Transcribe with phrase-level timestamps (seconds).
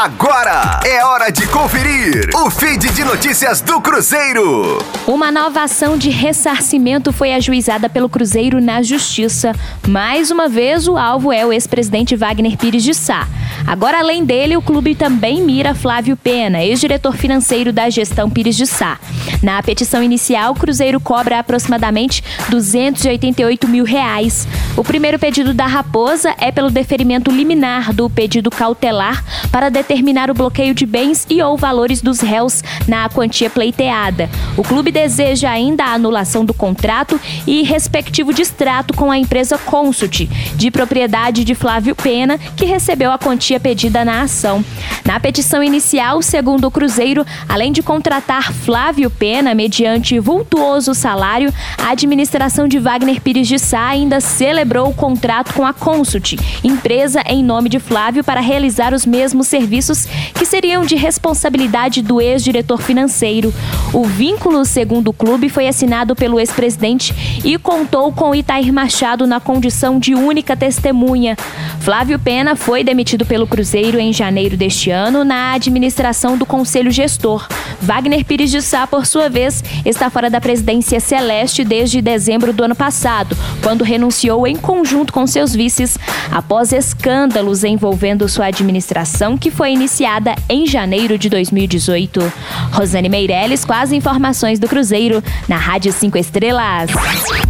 [0.00, 4.78] Agora é hora de conferir o feed de notícias do Cruzeiro.
[5.08, 9.52] Uma nova ação de ressarcimento foi ajuizada pelo Cruzeiro na Justiça.
[9.88, 13.26] Mais uma vez, o alvo é o ex-presidente Wagner Pires de Sá.
[13.66, 18.68] Agora, além dele, o clube também mira Flávio Pena, ex-diretor financeiro da gestão Pires de
[18.68, 19.00] Sá.
[19.42, 24.46] Na petição inicial, o Cruzeiro cobra aproximadamente 288 mil reais.
[24.78, 30.34] O primeiro pedido da Raposa é pelo deferimento liminar do pedido cautelar para determinar o
[30.34, 34.30] bloqueio de bens e ou valores dos réus na quantia pleiteada.
[34.56, 40.28] O clube deseja ainda a anulação do contrato e respectivo distrato com a empresa Consult,
[40.54, 44.64] de propriedade de Flávio Pena, que recebeu a quantia pedida na ação.
[45.04, 51.90] Na petição inicial, segundo o Cruzeiro, além de contratar Flávio Pena mediante vultuoso salário, a
[51.90, 57.42] administração de Wagner Pires de Sá ainda celebrou o contrato com a Consult, empresa em
[57.42, 60.04] nome de Flávio para realizar os mesmos serviços
[60.34, 63.52] que seriam de responsabilidade do ex-diretor financeiro.
[63.92, 69.40] O vínculo, segundo o clube, foi assinado pelo ex-presidente e contou com Itair Machado na
[69.40, 71.36] condição de única testemunha.
[71.80, 77.46] Flávio Pena foi demitido pelo Cruzeiro em janeiro deste ano na administração do Conselho Gestor.
[77.80, 82.64] Wagner Pires de Sá, por sua vez, está fora da presidência celeste desde dezembro do
[82.64, 85.98] ano passado, quando renunciou em conjunto com seus vices
[86.30, 92.32] após escândalos envolvendo sua administração, que foi iniciada em janeiro de 2018.
[92.72, 96.90] Rosane Meirelles com as informações do Cruzeiro na Rádio 5 Estrelas.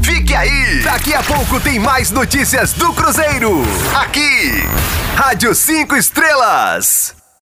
[0.03, 0.81] Fique aí!
[0.83, 3.63] Daqui a pouco tem mais notícias do Cruzeiro.
[3.95, 4.63] Aqui,
[5.17, 7.18] Rádio 5 Estrelas.